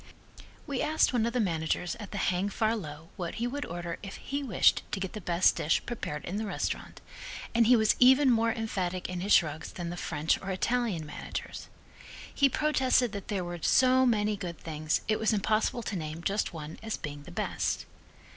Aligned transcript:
We 0.65 0.81
asked 0.81 1.13
one 1.13 1.27
of 1.27 1.33
the 1.33 1.39
managers 1.39 1.93
at 1.99 2.09
the 2.09 2.17
Hang 2.17 2.49
Far 2.49 2.75
Low 2.75 3.09
what 3.17 3.35
he 3.35 3.45
would 3.45 3.65
order 3.65 3.99
if 4.01 4.15
he 4.15 4.41
wished 4.41 4.81
to 4.91 4.99
get 4.99 5.13
the 5.13 5.21
best 5.21 5.55
dish 5.55 5.79
prepared 5.85 6.25
in 6.25 6.37
the 6.37 6.45
restaurant, 6.47 7.01
and 7.53 7.67
he 7.67 7.75
was 7.75 7.95
even 7.99 8.31
more 8.31 8.51
emphatic 8.51 9.09
in 9.09 9.19
his 9.21 9.31
shrugs 9.31 9.71
than 9.71 9.91
the 9.91 9.95
French 9.97 10.41
or 10.41 10.49
Italian 10.49 11.05
managers. 11.05 11.67
He 12.33 12.49
protested 12.49 13.11
that 13.11 13.27
there 13.27 13.43
were 13.43 13.59
so 13.61 14.03
many 14.07 14.35
good 14.35 14.57
things 14.59 15.01
it 15.07 15.19
was 15.19 15.33
impossible 15.33 15.83
to 15.83 15.95
name 15.95 16.23
just 16.23 16.51
one 16.51 16.79
as 16.81 16.97
being 16.97 17.21
the 17.21 17.31
best. 17.31 17.85